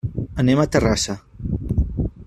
[0.43, 1.17] Anem a Terrassa.